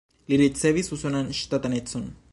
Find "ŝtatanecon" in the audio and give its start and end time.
1.41-2.13